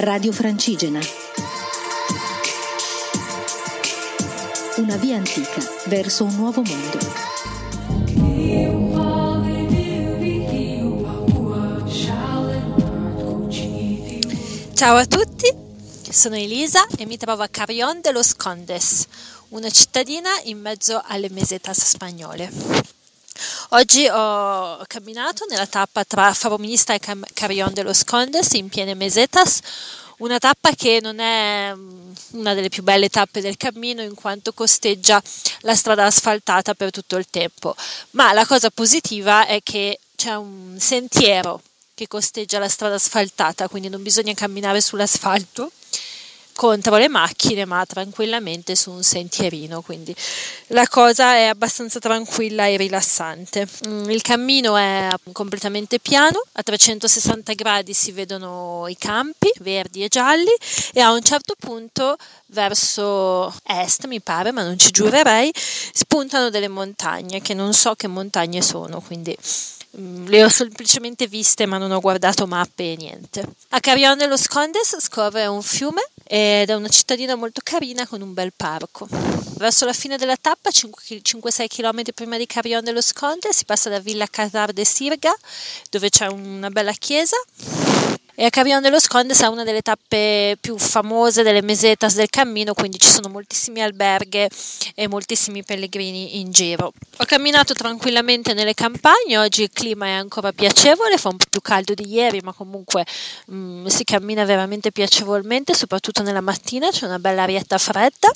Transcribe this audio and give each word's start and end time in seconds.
Radio 0.00 0.30
Francigena. 0.30 1.00
Una 4.76 4.96
via 4.96 5.16
antica 5.16 5.60
verso 5.86 6.22
un 6.22 6.36
nuovo 6.36 6.62
mondo. 6.62 6.98
Ciao 14.72 14.94
a 14.94 15.04
tutti, 15.04 15.52
sono 16.08 16.36
Elisa 16.36 16.86
e 16.96 17.04
mi 17.04 17.16
trovo 17.16 17.42
a 17.42 17.48
Carrión 17.48 18.00
de 18.00 18.12
los 18.12 18.36
Condes, 18.36 19.08
una 19.48 19.68
cittadina 19.68 20.30
in 20.44 20.60
mezzo 20.60 21.02
alle 21.04 21.28
mesetas 21.28 21.84
spagnole. 21.84 22.48
Oggi 23.72 24.08
ho 24.08 24.82
camminato 24.86 25.44
nella 25.44 25.66
tappa 25.66 26.02
tra 26.02 26.32
Farominista 26.32 26.94
e 26.94 27.00
Carrión 27.34 27.74
de 27.74 27.82
los 27.82 28.02
Condes 28.02 28.52
in 28.52 28.70
piene 28.70 28.94
mesetas, 28.94 29.60
una 30.20 30.38
tappa 30.38 30.70
che 30.70 31.00
non 31.02 31.18
è 31.18 31.74
mm, 31.74 32.12
una 32.30 32.54
delle 32.54 32.70
più 32.70 32.82
belle 32.82 33.10
tappe 33.10 33.42
del 33.42 33.58
cammino 33.58 34.00
in 34.00 34.14
quanto 34.14 34.54
costeggia 34.54 35.22
la 35.60 35.74
strada 35.74 36.06
asfaltata 36.06 36.72
per 36.72 36.90
tutto 36.90 37.16
il 37.16 37.26
tempo, 37.28 37.76
ma 38.12 38.32
la 38.32 38.46
cosa 38.46 38.70
positiva 38.70 39.46
è 39.46 39.60
che 39.62 40.00
c'è 40.16 40.34
un 40.34 40.76
sentiero 40.78 41.60
che 41.92 42.08
costeggia 42.08 42.58
la 42.58 42.70
strada 42.70 42.94
asfaltata, 42.94 43.68
quindi 43.68 43.90
non 43.90 44.02
bisogna 44.02 44.32
camminare 44.32 44.80
sull'asfalto 44.80 45.72
contro 46.58 46.96
le 46.96 47.06
macchine, 47.06 47.64
ma 47.66 47.86
tranquillamente 47.86 48.74
su 48.74 48.90
un 48.90 49.04
sentierino, 49.04 49.80
quindi 49.80 50.12
la 50.68 50.88
cosa 50.88 51.36
è 51.36 51.44
abbastanza 51.44 52.00
tranquilla 52.00 52.66
e 52.66 52.76
rilassante. 52.76 53.68
Mm, 53.86 54.10
il 54.10 54.22
cammino 54.22 54.76
è 54.76 55.08
completamente 55.30 56.00
piano, 56.00 56.42
a 56.54 56.62
360 56.64 57.52
gradi 57.52 57.94
si 57.94 58.10
vedono 58.10 58.86
i 58.88 58.96
campi 58.96 59.52
verdi 59.60 60.02
e 60.02 60.08
gialli 60.08 60.50
e 60.92 61.00
a 61.00 61.12
un 61.12 61.22
certo 61.22 61.54
punto 61.56 62.16
verso 62.46 63.54
est, 63.64 64.06
mi 64.06 64.20
pare, 64.20 64.50
ma 64.50 64.64
non 64.64 64.76
ci 64.76 64.90
giurerei, 64.90 65.52
spuntano 65.54 66.50
delle 66.50 66.66
montagne 66.66 67.40
che 67.40 67.54
non 67.54 67.72
so 67.72 67.94
che 67.94 68.08
montagne 68.08 68.62
sono, 68.62 69.00
quindi 69.00 69.36
Mm, 69.96 70.26
le 70.26 70.44
ho 70.44 70.48
semplicemente 70.48 71.26
viste 71.26 71.64
ma 71.64 71.78
non 71.78 71.90
ho 71.92 72.00
guardato 72.00 72.46
mappe 72.46 72.92
e 72.92 72.96
niente. 72.96 73.48
A 73.70 73.80
Carrión 73.80 74.18
de 74.18 74.26
los 74.26 74.46
Condes 74.46 74.96
scorre 75.00 75.46
un 75.46 75.62
fiume 75.62 76.02
ed 76.30 76.68
è 76.68 76.74
una 76.74 76.88
cittadina 76.88 77.34
molto 77.36 77.62
carina 77.64 78.06
con 78.06 78.20
un 78.20 78.34
bel 78.34 78.52
parco. 78.54 79.08
Verso 79.56 79.86
la 79.86 79.94
fine 79.94 80.18
della 80.18 80.36
tappa, 80.36 80.68
5-6 80.70 81.66
km 81.66 82.02
prima 82.14 82.36
di 82.36 82.46
Carrión 82.46 82.84
de 82.84 82.92
los 82.92 83.12
Condes, 83.14 83.56
si 83.56 83.64
passa 83.64 83.88
da 83.88 83.98
Villa 83.98 84.26
Catar 84.26 84.72
de 84.72 84.84
Sirga, 84.84 85.34
dove 85.88 86.10
c'è 86.10 86.26
una 86.26 86.68
bella 86.68 86.92
chiesa 86.92 87.36
e 88.40 88.44
a 88.44 88.50
Carrión 88.50 88.84
de 88.84 88.90
los 88.90 89.08
Condes 89.08 89.42
è 89.42 89.48
una 89.48 89.64
delle 89.64 89.82
tappe 89.82 90.56
più 90.60 90.78
famose 90.78 91.42
delle 91.42 91.60
mesetas 91.60 92.14
del 92.14 92.30
cammino, 92.30 92.72
quindi 92.72 92.96
ci 92.96 93.08
sono 93.08 93.28
moltissimi 93.28 93.82
alberghi 93.82 94.46
e 94.94 95.08
moltissimi 95.08 95.64
pellegrini 95.64 96.38
in 96.38 96.52
giro. 96.52 96.92
Ho 97.16 97.24
camminato 97.24 97.74
tranquillamente 97.74 98.54
nelle 98.54 98.74
campagne, 98.74 99.38
oggi 99.38 99.62
il 99.62 99.70
clima 99.72 100.06
è 100.06 100.10
ancora 100.10 100.52
piacevole, 100.52 101.18
fa 101.18 101.30
un 101.30 101.36
po' 101.36 101.46
più 101.50 101.60
caldo 101.60 101.94
di 101.94 102.12
ieri, 102.12 102.38
ma 102.40 102.52
comunque 102.52 103.04
mh, 103.46 103.56
mm, 103.56 103.86
si 103.86 104.04
cammina 104.04 104.44
veramente 104.44 104.92
piacevolmente, 104.92 105.74
soprattutto 105.74 106.22
nella 106.22 106.40
mattina, 106.40 106.90
c'è 106.90 107.06
una 107.06 107.18
bella 107.18 107.42
arietta 107.42 107.76
fredda 107.76 108.30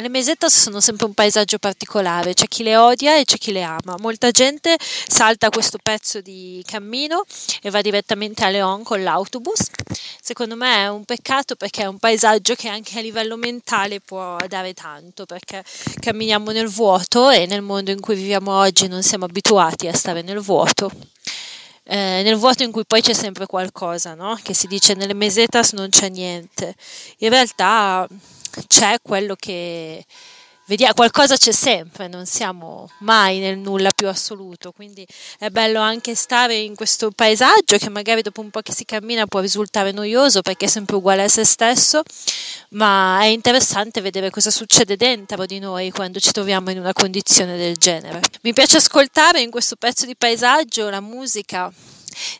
le 0.00 0.08
mesetas 0.08 0.58
sono 0.58 0.80
sempre 0.80 1.06
un 1.06 1.14
paesaggio 1.14 1.58
particolare, 1.58 2.34
c'è 2.34 2.46
chi 2.46 2.62
le 2.62 2.76
odia 2.76 3.16
e 3.16 3.24
c'è 3.24 3.36
chi 3.36 3.52
le 3.52 3.62
ama. 3.62 3.96
Molta 3.98 4.30
gente 4.30 4.76
salta 4.80 5.50
questo 5.50 5.78
pezzo 5.82 6.20
di 6.20 6.62
cammino 6.66 7.24
e 7.62 7.70
va 7.70 7.80
direttamente 7.80 8.44
a 8.44 8.48
Leon 8.48 8.82
con 8.82 9.02
l'autobus. 9.02 9.68
Secondo 10.20 10.56
me 10.56 10.76
è 10.76 10.88
un 10.88 11.04
peccato 11.04 11.56
perché 11.56 11.82
è 11.82 11.86
un 11.86 11.98
paesaggio 11.98 12.54
che 12.54 12.68
anche 12.68 12.98
a 12.98 13.02
livello 13.02 13.36
mentale 13.36 14.00
può 14.00 14.36
dare 14.48 14.74
tanto, 14.74 15.26
perché 15.26 15.64
camminiamo 16.00 16.50
nel 16.50 16.68
vuoto 16.68 17.30
e 17.30 17.46
nel 17.46 17.62
mondo 17.62 17.90
in 17.90 18.00
cui 18.00 18.14
viviamo 18.14 18.56
oggi 18.56 18.88
non 18.88 19.02
siamo 19.02 19.24
abituati 19.26 19.88
a 19.88 19.94
stare 19.94 20.22
nel 20.22 20.40
vuoto. 20.40 20.90
Eh, 21.82 22.22
nel 22.22 22.36
vuoto 22.36 22.62
in 22.62 22.70
cui 22.70 22.84
poi 22.86 23.00
c'è 23.00 23.14
sempre 23.14 23.46
qualcosa, 23.46 24.14
no? 24.14 24.38
Che 24.40 24.54
si 24.54 24.68
dice 24.68 24.94
nelle 24.94 25.14
mesetas 25.14 25.72
non 25.72 25.88
c'è 25.88 26.08
niente. 26.08 26.74
In 27.18 27.30
realtà 27.30 28.06
c'è 28.66 28.96
quello 29.02 29.34
che 29.36 30.04
vediamo, 30.70 30.94
qualcosa 30.94 31.36
c'è 31.36 31.50
sempre, 31.50 32.06
non 32.06 32.26
siamo 32.26 32.88
mai 33.00 33.40
nel 33.40 33.58
nulla 33.58 33.90
più 33.92 34.06
assoluto, 34.06 34.70
quindi 34.70 35.04
è 35.40 35.50
bello 35.50 35.80
anche 35.80 36.14
stare 36.14 36.56
in 36.56 36.76
questo 36.76 37.10
paesaggio 37.10 37.76
che 37.76 37.88
magari 37.88 38.22
dopo 38.22 38.40
un 38.40 38.50
po' 38.50 38.60
che 38.60 38.72
si 38.72 38.84
cammina 38.84 39.26
può 39.26 39.40
risultare 39.40 39.90
noioso 39.90 40.42
perché 40.42 40.66
è 40.66 40.68
sempre 40.68 40.94
uguale 40.94 41.24
a 41.24 41.28
se 41.28 41.44
stesso, 41.44 42.02
ma 42.70 43.18
è 43.22 43.26
interessante 43.26 44.00
vedere 44.00 44.30
cosa 44.30 44.50
succede 44.50 44.96
dentro 44.96 45.44
di 45.44 45.58
noi 45.58 45.90
quando 45.90 46.20
ci 46.20 46.30
troviamo 46.30 46.70
in 46.70 46.78
una 46.78 46.92
condizione 46.92 47.56
del 47.56 47.76
genere. 47.76 48.20
Mi 48.42 48.52
piace 48.52 48.76
ascoltare 48.76 49.40
in 49.40 49.50
questo 49.50 49.74
pezzo 49.74 50.06
di 50.06 50.14
paesaggio 50.14 50.88
la 50.88 51.00
musica 51.00 51.72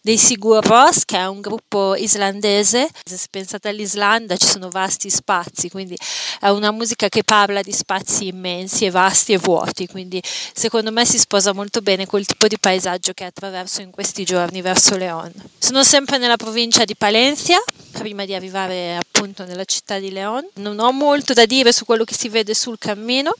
dei 0.02 0.18
Sigur 0.18 0.64
Rós, 0.64 1.04
che 1.04 1.16
è 1.16 1.26
un 1.26 1.40
gruppo 1.40 1.94
islandese. 1.94 2.88
Se 3.04 3.18
pensate 3.30 3.68
all'Islanda 3.68 4.36
ci 4.36 4.46
sono 4.46 4.68
vasti 4.68 5.10
spazi, 5.10 5.68
quindi 5.70 5.96
è 6.40 6.48
una 6.48 6.70
musica 6.70 7.08
che 7.08 7.22
parla 7.22 7.62
di 7.62 7.72
spazi 7.72 8.26
immensi 8.28 8.84
e 8.84 8.90
vasti 8.90 9.32
e 9.32 9.38
vuoti, 9.38 9.86
quindi 9.86 10.22
secondo 10.52 10.90
me 10.90 11.04
si 11.04 11.18
sposa 11.18 11.52
molto 11.52 11.80
bene 11.80 12.06
col 12.06 12.24
tipo 12.24 12.46
di 12.46 12.58
paesaggio 12.58 13.12
che 13.12 13.24
attraverso 13.24 13.80
in 13.82 13.90
questi 13.90 14.24
giorni 14.24 14.60
verso 14.60 14.96
León. 14.96 15.32
Sono 15.58 15.82
sempre 15.84 16.18
nella 16.18 16.36
provincia 16.36 16.84
di 16.84 16.96
Palencia, 16.96 17.62
prima 18.00 18.24
di 18.24 18.34
arrivare 18.34 18.96
appunto 18.96 19.44
nella 19.44 19.64
città 19.64 19.98
di 19.98 20.10
León. 20.10 20.48
Non 20.54 20.78
ho 20.80 20.90
molto 20.90 21.34
da 21.34 21.44
dire 21.44 21.70
su 21.70 21.84
quello 21.84 22.04
che 22.04 22.14
si 22.14 22.30
vede 22.30 22.54
sul 22.54 22.78
cammino. 22.78 23.34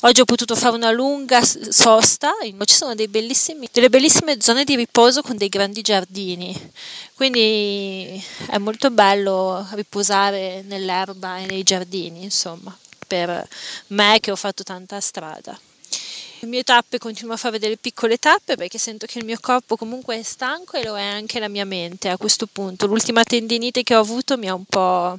Oggi 0.00 0.22
ho 0.22 0.24
potuto 0.24 0.56
fare 0.56 0.74
una 0.74 0.90
lunga 0.90 1.42
sosta, 1.42 2.32
ci 2.64 2.74
sono 2.74 2.94
delle 2.94 3.08
bellissime 3.90 4.36
zone 4.40 4.64
di 4.64 4.74
riposo 4.74 5.20
con 5.20 5.36
dei 5.36 5.48
grandi 5.48 5.82
giardini, 5.82 6.72
quindi 7.14 8.22
è 8.48 8.56
molto 8.58 8.90
bello 8.90 9.66
riposare 9.72 10.62
nell'erba 10.66 11.38
e 11.38 11.46
nei 11.46 11.62
giardini, 11.62 12.22
insomma, 12.24 12.76
per 13.06 13.46
me 13.88 14.18
che 14.20 14.30
ho 14.30 14.36
fatto 14.36 14.62
tanta 14.62 14.98
strada. 15.00 15.58
Le 16.40 16.48
mie 16.48 16.62
tappe 16.62 16.98
continuo 16.98 17.34
a 17.34 17.36
fare 17.36 17.58
delle 17.58 17.76
piccole 17.76 18.18
tappe 18.18 18.56
perché 18.56 18.78
sento 18.78 19.06
che 19.06 19.18
il 19.18 19.24
mio 19.24 19.38
corpo 19.40 19.76
comunque 19.76 20.18
è 20.18 20.22
stanco 20.22 20.76
e 20.76 20.84
lo 20.84 20.96
è 20.96 21.02
anche 21.02 21.38
la 21.38 21.48
mia 21.48 21.64
mente 21.64 22.08
a 22.08 22.16
questo 22.18 22.46
punto. 22.46 22.86
L'ultima 22.86 23.24
tendinite 23.24 23.82
che 23.82 23.94
ho 23.94 24.00
avuto 24.00 24.36
mi 24.36 24.48
ha 24.48 24.54
un 24.54 24.64
po' 24.64 25.18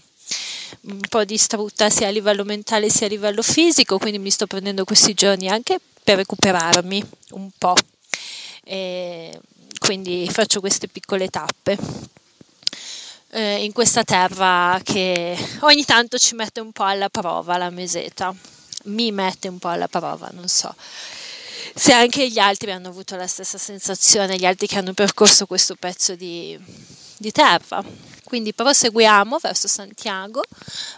un 0.81 0.99
po' 1.09 1.23
distrutta 1.23 1.89
sia 1.89 2.07
a 2.07 2.11
livello 2.11 2.43
mentale 2.43 2.89
sia 2.89 3.07
a 3.07 3.09
livello 3.09 3.41
fisico, 3.41 3.97
quindi 3.97 4.19
mi 4.19 4.29
sto 4.29 4.47
prendendo 4.47 4.83
questi 4.83 5.13
giorni 5.13 5.49
anche 5.49 5.79
per 6.03 6.17
recuperarmi 6.17 7.03
un 7.31 7.49
po'. 7.57 7.75
E 8.63 9.39
quindi 9.79 10.29
faccio 10.29 10.59
queste 10.59 10.87
piccole 10.87 11.29
tappe 11.29 11.77
eh, 13.29 13.63
in 13.63 13.71
questa 13.71 14.03
terra 14.03 14.79
che 14.83 15.37
ogni 15.61 15.83
tanto 15.85 16.17
ci 16.17 16.35
mette 16.35 16.59
un 16.59 16.71
po' 16.71 16.83
alla 16.83 17.09
prova 17.09 17.57
la 17.57 17.69
meseta, 17.69 18.35
mi 18.87 19.11
mette 19.11 19.47
un 19.47 19.59
po' 19.59 19.69
alla 19.69 19.87
prova, 19.87 20.29
non 20.33 20.47
so 20.47 20.75
se 21.77 21.93
anche 21.93 22.27
gli 22.27 22.39
altri 22.39 22.71
hanno 22.71 22.87
avuto 22.87 23.15
la 23.15 23.27
stessa 23.27 23.59
sensazione, 23.59 24.37
gli 24.37 24.45
altri 24.45 24.65
che 24.65 24.79
hanno 24.79 24.93
percorso 24.93 25.45
questo 25.45 25.75
pezzo 25.75 26.15
di, 26.15 26.57
di 27.17 27.31
terra. 27.31 27.83
Quindi 28.27 28.51
proseguiamo 28.51 29.37
verso 29.37 29.69
Santiago, 29.69 30.43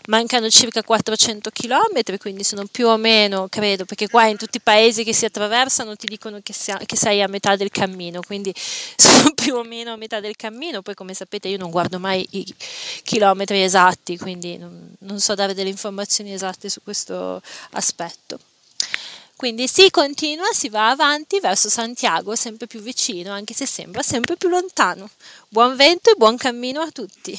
mancano 0.07 0.49
circa 0.49 0.81
400 0.81 1.51
km, 1.51 2.17
quindi 2.17 2.43
sono 2.43 2.65
più 2.65 2.87
o 2.87 2.97
meno, 2.97 3.45
credo, 3.49 3.85
perché 3.85 4.09
qua 4.09 4.25
in 4.25 4.35
tutti 4.35 4.57
i 4.57 4.61
paesi 4.61 5.03
che 5.03 5.13
si 5.13 5.25
attraversano 5.25 5.95
ti 5.95 6.07
dicono 6.07 6.39
che, 6.41 6.53
sia, 6.53 6.79
che 6.83 6.95
sei 6.95 7.21
a 7.21 7.27
metà 7.27 7.55
del 7.55 7.69
cammino, 7.69 8.21
quindi 8.23 8.51
sono 8.97 9.31
più 9.35 9.53
o 9.53 9.63
meno 9.63 9.93
a 9.93 9.95
metà 9.95 10.19
del 10.19 10.35
cammino, 10.35 10.81
poi 10.81 10.95
come 10.95 11.13
sapete 11.13 11.49
io 11.49 11.59
non 11.59 11.69
guardo 11.69 11.99
mai 11.99 12.25
i 12.31 12.55
chilometri 13.03 13.61
esatti, 13.61 14.17
quindi 14.17 14.57
non, 14.57 14.95
non 15.01 15.19
so 15.19 15.35
dare 15.35 15.53
delle 15.53 15.69
informazioni 15.69 16.33
esatte 16.33 16.67
su 16.67 16.81
questo 16.81 17.39
aspetto. 17.73 18.39
Quindi 19.39 19.69
si 19.69 19.89
continua, 19.89 20.51
si 20.51 20.67
va 20.67 20.89
avanti 20.89 21.39
verso 21.39 21.69
Santiago, 21.69 22.35
sempre 22.35 22.67
più 22.67 22.81
vicino, 22.81 23.31
anche 23.31 23.53
se 23.53 23.65
sembra 23.65 24.01
sempre 24.01 24.35
più 24.35 24.49
lontano. 24.49 25.09
Buon 25.47 25.77
vento 25.77 26.11
e 26.11 26.15
buon 26.17 26.35
cammino 26.35 26.81
a 26.81 26.91
tutti. 26.91 27.37